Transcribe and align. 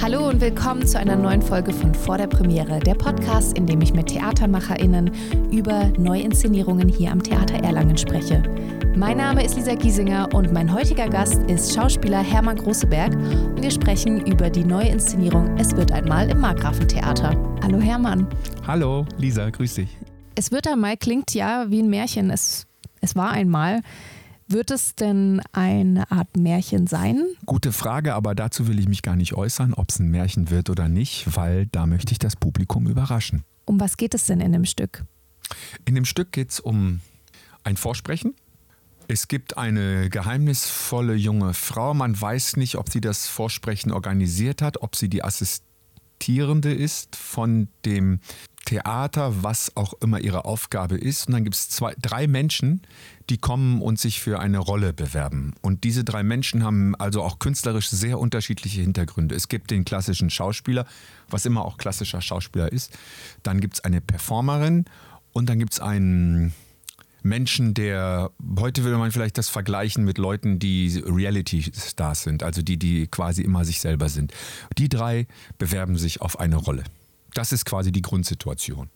Hallo 0.00 0.26
und 0.26 0.40
willkommen 0.40 0.86
zu 0.86 0.98
einer 0.98 1.16
neuen 1.16 1.42
Folge 1.42 1.70
von 1.70 1.94
Vor 1.94 2.16
der 2.16 2.28
Premiere, 2.28 2.80
der 2.80 2.94
Podcast, 2.94 3.58
in 3.58 3.66
dem 3.66 3.82
ich 3.82 3.92
mit 3.92 4.06
TheatermacherInnen 4.06 5.10
über 5.50 5.92
Neuinszenierungen 5.98 6.88
hier 6.88 7.12
am 7.12 7.22
Theater 7.22 7.62
Erlangen 7.62 7.98
spreche. 7.98 8.42
Mein 8.96 9.18
Name 9.18 9.44
ist 9.44 9.56
Lisa 9.56 9.74
Giesinger 9.74 10.32
und 10.32 10.50
mein 10.50 10.72
heutiger 10.72 11.10
Gast 11.10 11.42
ist 11.42 11.74
Schauspieler 11.74 12.22
Hermann 12.22 12.56
Großeberg 12.56 13.12
und 13.12 13.62
wir 13.62 13.70
sprechen 13.70 14.24
über 14.24 14.48
die 14.48 14.64
neue 14.64 14.88
Inszenierung 14.88 15.58
Es 15.58 15.76
wird 15.76 15.92
einmal 15.92 16.30
im 16.30 16.40
Markgrafentheater. 16.40 17.36
Hallo 17.62 17.78
Hermann. 17.78 18.26
Hallo 18.66 19.04
Lisa, 19.18 19.50
grüß 19.50 19.74
dich. 19.74 19.94
Es 20.36 20.50
wird 20.50 20.66
einmal 20.66 20.96
klingt 20.96 21.34
ja 21.34 21.66
wie 21.68 21.82
ein 21.82 21.90
Märchen. 21.90 22.30
Es, 22.30 22.66
es 23.02 23.14
war 23.14 23.32
einmal. 23.32 23.82
Wird 24.50 24.70
es 24.70 24.94
denn 24.94 25.42
eine 25.52 26.10
Art 26.10 26.38
Märchen 26.38 26.86
sein? 26.86 27.22
Gute 27.44 27.70
Frage, 27.70 28.14
aber 28.14 28.34
dazu 28.34 28.66
will 28.66 28.78
ich 28.78 28.88
mich 28.88 29.02
gar 29.02 29.14
nicht 29.14 29.34
äußern, 29.34 29.74
ob 29.74 29.90
es 29.90 29.98
ein 29.98 30.08
Märchen 30.08 30.48
wird 30.48 30.70
oder 30.70 30.88
nicht, 30.88 31.36
weil 31.36 31.66
da 31.66 31.84
möchte 31.84 32.12
ich 32.12 32.18
das 32.18 32.34
Publikum 32.34 32.86
überraschen. 32.86 33.44
Um 33.66 33.78
was 33.78 33.98
geht 33.98 34.14
es 34.14 34.24
denn 34.24 34.40
in 34.40 34.52
dem 34.52 34.64
Stück? 34.64 35.04
In 35.84 35.94
dem 35.94 36.06
Stück 36.06 36.32
geht 36.32 36.50
es 36.50 36.60
um 36.60 37.00
ein 37.62 37.76
Vorsprechen. 37.76 38.34
Es 39.06 39.28
gibt 39.28 39.58
eine 39.58 40.08
geheimnisvolle 40.08 41.14
junge 41.14 41.52
Frau. 41.52 41.92
Man 41.92 42.18
weiß 42.18 42.56
nicht, 42.56 42.76
ob 42.76 42.88
sie 42.88 43.02
das 43.02 43.26
Vorsprechen 43.26 43.92
organisiert 43.92 44.62
hat, 44.62 44.80
ob 44.80 44.96
sie 44.96 45.10
die 45.10 45.22
Assistierende 45.24 46.72
ist 46.72 47.16
von 47.16 47.68
dem 47.84 48.20
Theater, 48.68 49.42
was 49.42 49.74
auch 49.78 49.94
immer 50.02 50.20
ihre 50.20 50.44
Aufgabe 50.44 50.98
ist. 50.98 51.26
Und 51.26 51.32
dann 51.32 51.44
gibt 51.44 51.56
es 51.56 51.68
drei 52.02 52.26
Menschen, 52.26 52.82
die 53.30 53.38
kommen 53.38 53.80
und 53.80 53.98
sich 53.98 54.20
für 54.20 54.40
eine 54.40 54.58
Rolle 54.58 54.92
bewerben. 54.92 55.54
Und 55.62 55.84
diese 55.84 56.04
drei 56.04 56.22
Menschen 56.22 56.64
haben 56.64 56.94
also 56.94 57.22
auch 57.22 57.38
künstlerisch 57.38 57.88
sehr 57.88 58.18
unterschiedliche 58.18 58.82
Hintergründe. 58.82 59.34
Es 59.34 59.48
gibt 59.48 59.70
den 59.70 59.86
klassischen 59.86 60.28
Schauspieler, 60.28 60.84
was 61.30 61.46
immer 61.46 61.64
auch 61.64 61.78
klassischer 61.78 62.20
Schauspieler 62.20 62.70
ist. 62.70 62.92
Dann 63.42 63.62
gibt 63.62 63.74
es 63.74 63.84
eine 63.84 64.02
Performerin 64.02 64.84
und 65.32 65.48
dann 65.48 65.58
gibt 65.58 65.72
es 65.72 65.80
einen 65.80 66.52
Menschen, 67.22 67.72
der, 67.72 68.30
heute 68.58 68.84
würde 68.84 68.98
man 68.98 69.12
vielleicht 69.12 69.38
das 69.38 69.48
vergleichen 69.48 70.04
mit 70.04 70.18
Leuten, 70.18 70.58
die 70.58 71.02
Reality-Stars 71.06 72.22
sind, 72.22 72.42
also 72.42 72.60
die, 72.60 72.76
die 72.76 73.06
quasi 73.06 73.40
immer 73.40 73.64
sich 73.64 73.80
selber 73.80 74.10
sind. 74.10 74.34
Die 74.76 74.90
drei 74.90 75.26
bewerben 75.56 75.96
sich 75.96 76.20
auf 76.20 76.38
eine 76.38 76.56
Rolle. 76.56 76.84
Das 77.34 77.52
ist 77.52 77.64
quasi 77.64 77.92
die 77.92 78.02
Grundsituation. 78.02 78.90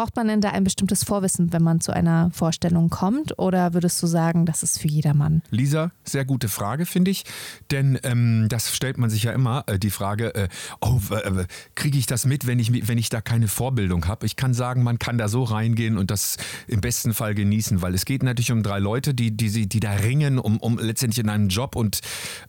Braucht 0.00 0.16
man 0.16 0.28
denn 0.28 0.40
da 0.40 0.48
ein 0.48 0.64
bestimmtes 0.64 1.04
Vorwissen, 1.04 1.52
wenn 1.52 1.62
man 1.62 1.82
zu 1.82 1.92
einer 1.92 2.30
Vorstellung 2.32 2.88
kommt? 2.88 3.38
Oder 3.38 3.74
würdest 3.74 4.02
du 4.02 4.06
sagen, 4.06 4.46
das 4.46 4.62
ist 4.62 4.80
für 4.80 4.88
jedermann? 4.88 5.42
Lisa, 5.50 5.90
sehr 6.04 6.24
gute 6.24 6.48
Frage, 6.48 6.86
finde 6.86 7.10
ich. 7.10 7.24
Denn 7.70 7.98
ähm, 8.02 8.46
das 8.48 8.74
stellt 8.74 8.96
man 8.96 9.10
sich 9.10 9.24
ja 9.24 9.32
immer, 9.32 9.64
äh, 9.66 9.78
die 9.78 9.90
Frage, 9.90 10.34
äh, 10.34 10.48
oh, 10.80 10.98
äh, 11.10 11.44
kriege 11.74 11.98
ich 11.98 12.06
das 12.06 12.24
mit, 12.24 12.46
wenn 12.46 12.58
ich, 12.58 12.88
wenn 12.88 12.96
ich 12.96 13.10
da 13.10 13.20
keine 13.20 13.46
Vorbildung 13.46 14.08
habe? 14.08 14.24
Ich 14.24 14.36
kann 14.36 14.54
sagen, 14.54 14.82
man 14.84 14.98
kann 14.98 15.18
da 15.18 15.28
so 15.28 15.44
reingehen 15.44 15.98
und 15.98 16.10
das 16.10 16.38
im 16.66 16.80
besten 16.80 17.12
Fall 17.12 17.34
genießen, 17.34 17.82
weil 17.82 17.92
es 17.92 18.06
geht 18.06 18.22
natürlich 18.22 18.52
um 18.52 18.62
drei 18.62 18.78
Leute, 18.78 19.12
die, 19.12 19.36
die, 19.36 19.68
die 19.68 19.80
da 19.80 19.92
ringen, 19.92 20.38
um, 20.38 20.56
um 20.60 20.78
letztendlich 20.78 21.22
in 21.22 21.28
einem 21.28 21.48
Job 21.48 21.76
und 21.76 22.00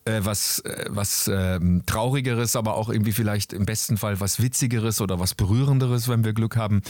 äh, 0.06 0.22
was, 0.24 0.60
äh, 0.60 0.86
was 0.88 1.30
ähm, 1.30 1.84
Traurigeres, 1.86 2.56
aber 2.56 2.76
auch 2.76 2.88
irgendwie 2.88 3.12
vielleicht 3.12 3.52
im 3.52 3.66
besten 3.66 3.98
Fall 3.98 4.22
was 4.22 4.42
Witzigeres 4.42 5.02
oder 5.02 5.20
was 5.20 5.36
Berührenderes, 5.36 6.08
wenn 6.08 6.24
wir 6.24 6.32
Glück 6.32 6.56
haben 6.56 6.82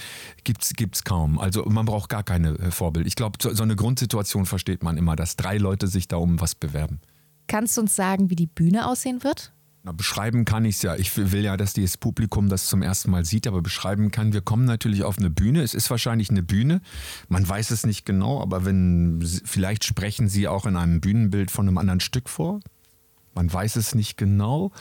gibt 0.76 0.96
es 0.96 1.04
kaum. 1.04 1.40
Also 1.40 1.66
man 1.66 1.86
braucht 1.86 2.10
gar 2.10 2.24
keine 2.24 2.52
äh, 2.60 2.72
Vorbild. 2.72 3.08
Ich 3.08 3.16
glaube, 3.16 3.38
so, 3.42 3.54
so 3.54 3.64
eine 3.64 3.76
Grundsituation 3.76 4.46
versteht 4.46 4.84
man 4.84 4.98
immer, 4.98 5.16
dass 5.16 5.36
drei 5.36 5.58
Leute 5.58 5.88
sich 5.88 6.08
da 6.08 6.18
um 6.18 6.40
was 6.40 6.56
bewerben. 6.56 7.00
Kannst 7.48 7.78
du 7.78 7.82
uns 7.82 7.96
sagen, 7.96 8.30
wie 8.30 8.36
die 8.36 8.48
Bühne 8.48 8.88
aussehen 8.88 9.24
wird? 9.24 9.52
Na, 9.84 9.94
beschreiben 9.94 10.46
kann 10.46 10.64
ich 10.64 10.76
es 10.76 10.82
ja. 10.84 10.96
Ich 10.96 11.18
will 11.18 11.44
ja, 11.44 11.58
dass 11.58 11.74
das 11.74 11.98
Publikum 11.98 12.50
das 12.50 12.68
zum 12.68 12.84
ersten 12.84 13.10
Mal 13.10 13.26
sieht, 13.26 13.48
aber 13.48 13.62
beschreiben 13.62 14.12
kann, 14.12 14.32
wir 14.32 14.42
kommen 14.42 14.66
natürlich 14.66 15.04
auf 15.04 15.18
eine 15.18 15.32
Bühne. 15.32 15.64
Es 15.64 15.74
ist 15.74 15.90
wahrscheinlich 15.90 16.30
eine 16.30 16.44
Bühne. 16.44 16.82
Man 17.30 17.48
weiß 17.48 17.72
es 17.72 17.86
nicht 17.86 18.06
genau, 18.06 18.42
aber 18.42 18.64
wenn 18.64 19.26
vielleicht 19.44 19.84
sprechen 19.84 20.30
sie 20.30 20.48
auch 20.48 20.68
in 20.68 20.76
einem 20.76 21.02
Bühnenbild 21.02 21.50
von 21.50 21.68
einem 21.68 21.80
anderen 21.80 22.00
Stück 22.00 22.30
vor. 22.30 22.60
Man 23.34 23.52
weiß 23.52 23.78
es 23.78 23.96
nicht 23.96 24.18
genau, 24.18 24.72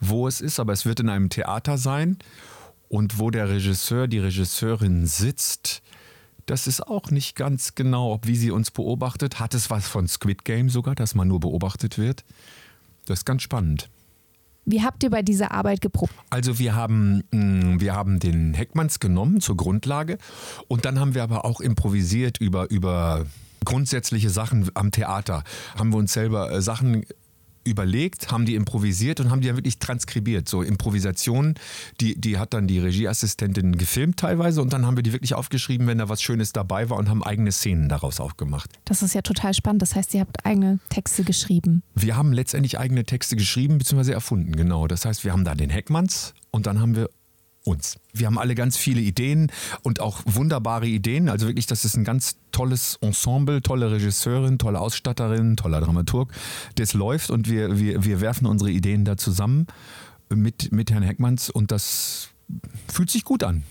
wo 0.00 0.26
es 0.26 0.40
ist, 0.40 0.58
aber 0.58 0.72
es 0.72 0.86
wird 0.86 1.00
in 1.00 1.08
einem 1.08 1.28
Theater 1.28 1.78
sein. 1.78 2.18
Und 2.88 3.18
wo 3.18 3.30
der 3.30 3.48
Regisseur, 3.48 4.08
die 4.08 4.18
Regisseurin 4.18 5.06
sitzt, 5.06 5.82
das 6.46 6.66
ist 6.66 6.86
auch 6.86 7.10
nicht 7.10 7.36
ganz 7.36 7.74
genau, 7.74 8.14
ob 8.14 8.26
wie 8.26 8.36
sie 8.36 8.50
uns 8.50 8.70
beobachtet. 8.70 9.38
Hat 9.38 9.54
es 9.54 9.68
was 9.68 9.86
von 9.86 10.08
Squid 10.08 10.44
Game 10.44 10.70
sogar, 10.70 10.94
dass 10.94 11.14
man 11.14 11.28
nur 11.28 11.40
beobachtet 11.40 11.98
wird? 11.98 12.24
Das 13.06 13.20
ist 13.20 13.24
ganz 13.24 13.42
spannend. 13.42 13.90
Wie 14.64 14.82
habt 14.82 15.02
ihr 15.02 15.10
bei 15.10 15.22
dieser 15.22 15.52
Arbeit 15.52 15.80
geprobt? 15.80 16.12
Also 16.28 16.58
wir 16.58 16.74
haben, 16.74 17.24
mm, 17.30 17.80
wir 17.80 17.94
haben 17.94 18.18
den 18.18 18.52
Heckmanns 18.54 19.00
genommen 19.00 19.40
zur 19.40 19.56
Grundlage 19.56 20.18
und 20.68 20.84
dann 20.84 21.00
haben 21.00 21.14
wir 21.14 21.22
aber 21.22 21.44
auch 21.46 21.60
improvisiert 21.60 22.38
über, 22.38 22.70
über 22.70 23.24
grundsätzliche 23.64 24.30
Sachen 24.30 24.68
am 24.74 24.90
Theater. 24.90 25.42
Haben 25.78 25.90
wir 25.90 25.96
uns 25.96 26.12
selber 26.12 26.50
äh, 26.50 26.60
Sachen 26.60 27.04
überlegt, 27.68 28.30
haben 28.30 28.46
die 28.46 28.54
improvisiert 28.54 29.20
und 29.20 29.30
haben 29.30 29.40
die 29.40 29.48
dann 29.48 29.56
wirklich 29.56 29.78
transkribiert. 29.78 30.48
So 30.48 30.62
Improvisationen, 30.62 31.54
die, 32.00 32.20
die 32.20 32.38
hat 32.38 32.54
dann 32.54 32.66
die 32.66 32.78
Regieassistentin 32.78 33.76
gefilmt 33.76 34.18
teilweise 34.18 34.62
und 34.62 34.72
dann 34.72 34.86
haben 34.86 34.96
wir 34.96 35.02
die 35.02 35.12
wirklich 35.12 35.34
aufgeschrieben, 35.34 35.86
wenn 35.86 35.98
da 35.98 36.08
was 36.08 36.22
Schönes 36.22 36.52
dabei 36.52 36.90
war 36.90 36.98
und 36.98 37.08
haben 37.08 37.22
eigene 37.22 37.52
Szenen 37.52 37.88
daraus 37.88 38.20
auch 38.20 38.36
gemacht. 38.36 38.70
Das 38.84 39.02
ist 39.02 39.14
ja 39.14 39.22
total 39.22 39.54
spannend. 39.54 39.82
Das 39.82 39.94
heißt, 39.94 40.14
ihr 40.14 40.20
habt 40.20 40.44
eigene 40.44 40.78
Texte 40.88 41.24
geschrieben. 41.24 41.82
Wir 41.94 42.16
haben 42.16 42.32
letztendlich 42.32 42.78
eigene 42.78 43.04
Texte 43.04 43.36
geschrieben 43.36 43.78
bzw. 43.78 44.12
erfunden, 44.12 44.56
genau. 44.56 44.86
Das 44.86 45.04
heißt, 45.04 45.24
wir 45.24 45.32
haben 45.32 45.44
da 45.44 45.54
den 45.54 45.70
Heckmanns 45.70 46.34
und 46.50 46.66
dann 46.66 46.80
haben 46.80 46.96
wir 46.96 47.10
uns. 47.68 47.96
Wir 48.12 48.26
haben 48.26 48.38
alle 48.38 48.54
ganz 48.54 48.76
viele 48.76 49.00
Ideen 49.00 49.52
und 49.82 50.00
auch 50.00 50.22
wunderbare 50.24 50.86
Ideen. 50.86 51.28
Also 51.28 51.46
wirklich, 51.46 51.66
das 51.66 51.84
ist 51.84 51.96
ein 51.96 52.04
ganz 52.04 52.36
tolles 52.50 52.98
Ensemble, 53.00 53.62
tolle 53.62 53.90
Regisseurin, 53.92 54.58
tolle 54.58 54.80
Ausstatterin, 54.80 55.56
toller 55.56 55.80
Dramaturg. 55.80 56.32
Das 56.76 56.94
läuft 56.94 57.30
und 57.30 57.48
wir, 57.48 57.78
wir, 57.78 58.04
wir 58.04 58.20
werfen 58.20 58.46
unsere 58.46 58.70
Ideen 58.70 59.04
da 59.04 59.16
zusammen 59.16 59.66
mit, 60.30 60.72
mit 60.72 60.90
Herrn 60.90 61.02
Heckmanns 61.02 61.50
und 61.50 61.70
das 61.70 62.30
fühlt 62.90 63.10
sich 63.10 63.24
gut 63.24 63.44
an. 63.44 63.62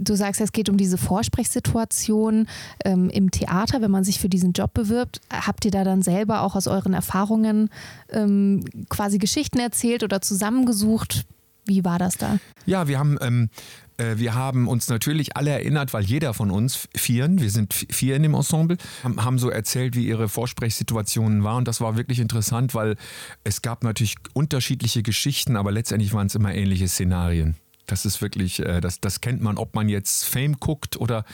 Du 0.00 0.14
sagst, 0.14 0.40
es 0.40 0.52
geht 0.52 0.68
um 0.68 0.76
diese 0.76 0.96
Vorsprechsituation 0.96 2.46
ähm, 2.84 3.10
im 3.10 3.32
Theater, 3.32 3.80
wenn 3.82 3.90
man 3.90 4.04
sich 4.04 4.20
für 4.20 4.28
diesen 4.28 4.52
Job 4.52 4.72
bewirbt. 4.72 5.20
Habt 5.32 5.64
ihr 5.64 5.72
da 5.72 5.82
dann 5.82 6.02
selber 6.02 6.42
auch 6.42 6.54
aus 6.54 6.68
euren 6.68 6.94
Erfahrungen 6.94 7.68
ähm, 8.10 8.64
quasi 8.90 9.18
Geschichten 9.18 9.58
erzählt 9.58 10.04
oder 10.04 10.20
zusammengesucht? 10.20 11.26
Wie 11.68 11.84
war 11.84 11.98
das 11.98 12.16
da? 12.16 12.38
Ja, 12.64 12.88
wir 12.88 12.98
haben, 12.98 13.18
ähm, 13.20 13.50
äh, 13.98 14.16
wir 14.16 14.34
haben 14.34 14.68
uns 14.68 14.88
natürlich 14.88 15.36
alle 15.36 15.50
erinnert, 15.50 15.92
weil 15.92 16.02
jeder 16.02 16.32
von 16.32 16.50
uns, 16.50 16.88
vieren, 16.96 17.40
wir 17.40 17.50
sind 17.50 17.74
vier 17.74 18.16
in 18.16 18.22
dem 18.22 18.34
Ensemble, 18.34 18.78
haben, 19.04 19.38
so 19.38 19.50
erzählt, 19.50 19.94
wie 19.94 20.06
ihre 20.06 20.30
Vorsprechsituationen 20.30 21.44
waren. 21.44 21.58
Und 21.58 21.68
das 21.68 21.82
war 21.82 21.96
wirklich 21.96 22.20
interessant, 22.20 22.74
weil 22.74 22.96
es 23.44 23.60
gab 23.60 23.84
natürlich 23.84 24.16
unterschiedliche 24.32 25.02
Geschichten, 25.02 25.56
aber 25.56 25.70
letztendlich 25.70 26.14
waren 26.14 26.28
es 26.28 26.34
immer 26.34 26.54
ähnliche 26.54 26.88
Szenarien. 26.88 27.56
Das 27.86 28.06
ist 28.06 28.22
wirklich, 28.22 28.60
äh, 28.60 28.80
das, 28.80 29.00
das 29.00 29.20
kennt 29.20 29.42
man, 29.42 29.58
ob 29.58 29.74
man 29.74 29.90
jetzt 29.90 30.24
Fame 30.24 30.56
guckt 30.58 30.96
oder, 30.96 31.24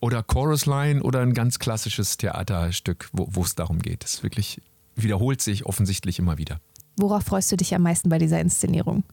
oder 0.00 0.22
Chorus 0.22 0.66
Line 0.66 1.02
oder 1.02 1.20
ein 1.20 1.32
ganz 1.32 1.58
klassisches 1.58 2.18
Theaterstück, 2.18 3.08
wo 3.12 3.42
es 3.42 3.54
darum 3.54 3.80
geht. 3.80 4.04
Das 4.04 4.22
wirklich 4.22 4.60
wiederholt 4.96 5.40
sich 5.40 5.64
offensichtlich 5.64 6.18
immer 6.18 6.36
wieder. 6.36 6.60
Worauf 6.98 7.24
freust 7.24 7.50
du 7.52 7.56
dich 7.56 7.74
am 7.74 7.82
meisten 7.82 8.08
bei 8.08 8.18
dieser 8.18 8.40
Inszenierung? 8.40 9.04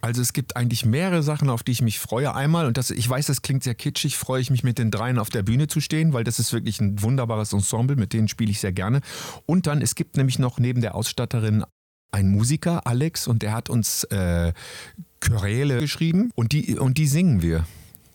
Also 0.00 0.22
es 0.22 0.32
gibt 0.32 0.56
eigentlich 0.56 0.84
mehrere 0.84 1.22
Sachen, 1.22 1.50
auf 1.50 1.64
die 1.64 1.72
ich 1.72 1.82
mich 1.82 1.98
freue. 1.98 2.34
Einmal, 2.34 2.66
und 2.66 2.76
das, 2.76 2.90
ich 2.90 3.08
weiß, 3.08 3.26
das 3.26 3.42
klingt 3.42 3.64
sehr 3.64 3.74
kitschig, 3.74 4.16
freue 4.16 4.40
ich 4.40 4.50
mich 4.50 4.62
mit 4.62 4.78
den 4.78 4.90
dreien 4.90 5.18
auf 5.18 5.28
der 5.28 5.42
Bühne 5.42 5.66
zu 5.66 5.80
stehen, 5.80 6.12
weil 6.12 6.22
das 6.22 6.38
ist 6.38 6.52
wirklich 6.52 6.80
ein 6.80 7.02
wunderbares 7.02 7.52
Ensemble, 7.52 7.96
mit 7.96 8.12
denen 8.12 8.28
spiele 8.28 8.50
ich 8.50 8.60
sehr 8.60 8.72
gerne. 8.72 9.00
Und 9.46 9.66
dann, 9.66 9.82
es 9.82 9.96
gibt 9.96 10.16
nämlich 10.16 10.38
noch 10.38 10.58
neben 10.58 10.82
der 10.82 10.94
Ausstatterin 10.94 11.64
einen 12.12 12.30
Musiker, 12.30 12.86
Alex, 12.86 13.26
und 13.26 13.42
der 13.42 13.52
hat 13.52 13.68
uns 13.70 14.04
äh, 14.04 14.52
Choräle 15.20 15.80
geschrieben 15.80 16.30
und 16.34 16.52
die, 16.52 16.78
und 16.78 16.96
die 16.96 17.06
singen 17.06 17.42
wir 17.42 17.64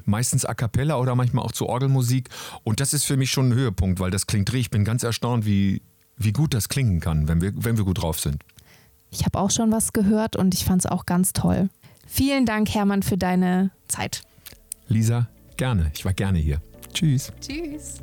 meistens 0.06 0.46
a 0.46 0.54
cappella 0.54 0.98
oder 0.98 1.16
manchmal 1.16 1.46
auch 1.46 1.52
zu 1.52 1.68
Orgelmusik. 1.68 2.30
Und 2.64 2.80
das 2.80 2.94
ist 2.94 3.06
für 3.06 3.18
mich 3.18 3.32
schon 3.32 3.50
ein 3.50 3.54
Höhepunkt, 3.54 4.00
weil 4.00 4.12
das 4.12 4.28
klingt 4.28 4.50
richtig. 4.50 4.64
Ich 4.64 4.72
bin 4.72 4.86
ganz 4.86 5.04
erstaunt, 5.04 5.46
wie, 5.46 5.82
wie 6.18 6.32
gut 6.32 6.54
das 6.54 6.70
klingen 6.70 7.00
kann, 7.00 7.28
wenn 7.28 7.42
wir, 7.42 7.52
wenn 7.56 7.78
wir 7.78 7.84
gut 7.84 8.02
drauf 8.02 8.20
sind. 8.20 8.44
Ich 9.14 9.26
habe 9.26 9.40
auch 9.40 9.52
schon 9.52 9.72
was 9.72 9.94
gehört 9.94 10.36
und 10.36 10.56
ich 10.56 10.66
fand 10.66 10.84
es 10.84 10.92
auch 10.92 11.06
ganz 11.06 11.34
toll. 11.34 11.70
Vielen 12.08 12.48
Dank, 12.48 12.74
Hermann, 12.74 13.04
für 13.04 13.18
deine 13.18 13.70
Zeit. 13.88 14.24
Lisa, 14.88 15.28
gerne. 15.56 15.92
Ich 15.94 16.04
war 16.04 16.14
gerne 16.14 16.40
hier. 16.40 16.60
Tschüss. 16.94 17.32
Tschüss. 17.40 18.00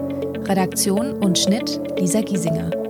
Redaktion 0.47 1.13
und 1.13 1.39
Schnitt 1.39 1.81
Lisa 1.99 2.21
Giesinger. 2.21 2.86